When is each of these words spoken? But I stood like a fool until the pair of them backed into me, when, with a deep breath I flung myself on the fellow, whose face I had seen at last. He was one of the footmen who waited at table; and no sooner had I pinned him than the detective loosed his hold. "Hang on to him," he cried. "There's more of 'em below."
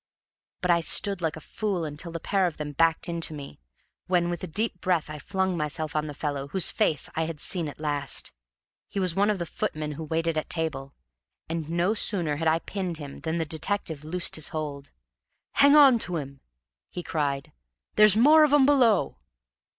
But 0.61 0.71
I 0.71 0.81
stood 0.81 1.21
like 1.21 1.35
a 1.35 1.39
fool 1.39 1.85
until 1.85 2.11
the 2.11 2.19
pair 2.19 2.47
of 2.47 2.57
them 2.57 2.71
backed 2.71 3.07
into 3.07 3.35
me, 3.35 3.59
when, 4.07 4.31
with 4.31 4.43
a 4.43 4.47
deep 4.47 4.81
breath 4.81 5.11
I 5.11 5.19
flung 5.19 5.55
myself 5.55 5.95
on 5.95 6.07
the 6.07 6.15
fellow, 6.15 6.47
whose 6.47 6.71
face 6.71 7.07
I 7.15 7.25
had 7.25 7.39
seen 7.39 7.69
at 7.69 7.79
last. 7.79 8.31
He 8.87 8.99
was 8.99 9.13
one 9.13 9.29
of 9.29 9.37
the 9.37 9.45
footmen 9.45 9.91
who 9.91 10.03
waited 10.03 10.39
at 10.39 10.49
table; 10.49 10.95
and 11.47 11.69
no 11.69 11.93
sooner 11.93 12.37
had 12.37 12.47
I 12.47 12.57
pinned 12.57 12.97
him 12.97 13.19
than 13.19 13.37
the 13.37 13.45
detective 13.45 14.03
loosed 14.03 14.37
his 14.37 14.47
hold. 14.47 14.89
"Hang 15.51 15.75
on 15.75 15.99
to 15.99 16.15
him," 16.15 16.41
he 16.89 17.03
cried. 17.03 17.51
"There's 17.93 18.17
more 18.17 18.43
of 18.43 18.51
'em 18.51 18.65
below." 18.65 19.19